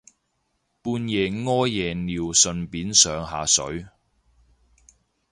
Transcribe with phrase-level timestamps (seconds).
[0.81, 3.85] 半夜屙夜尿順便上下水